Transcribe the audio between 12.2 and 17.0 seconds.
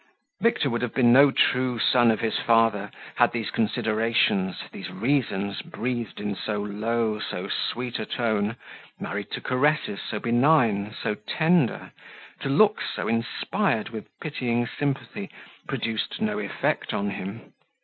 to looks so inspired with pitying sympathy produced no effect